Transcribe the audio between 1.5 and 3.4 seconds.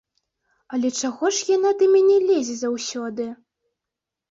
яна да мяне лезе заўсёды?